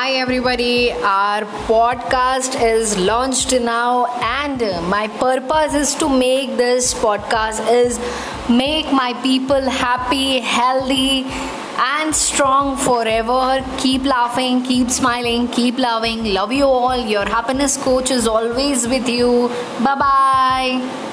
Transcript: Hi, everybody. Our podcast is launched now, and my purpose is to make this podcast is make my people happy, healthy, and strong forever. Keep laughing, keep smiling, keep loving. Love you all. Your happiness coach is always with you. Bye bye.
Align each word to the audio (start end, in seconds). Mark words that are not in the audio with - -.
Hi, 0.00 0.12
everybody. 0.12 0.92
Our 0.92 1.42
podcast 1.68 2.54
is 2.66 2.96
launched 2.96 3.52
now, 3.52 4.06
and 4.28 4.62
my 4.88 5.08
purpose 5.08 5.74
is 5.74 5.94
to 5.96 6.08
make 6.08 6.56
this 6.56 6.94
podcast 6.94 7.70
is 7.70 7.98
make 8.48 8.90
my 9.00 9.12
people 9.22 9.68
happy, 9.68 10.38
healthy, 10.38 11.26
and 11.88 12.16
strong 12.16 12.78
forever. 12.78 13.62
Keep 13.76 14.04
laughing, 14.04 14.62
keep 14.62 14.88
smiling, 14.88 15.48
keep 15.48 15.78
loving. 15.78 16.24
Love 16.32 16.50
you 16.54 16.64
all. 16.64 17.06
Your 17.16 17.26
happiness 17.26 17.76
coach 17.76 18.10
is 18.10 18.26
always 18.26 18.88
with 18.88 19.06
you. 19.06 19.48
Bye 19.84 19.96
bye. 20.06 21.09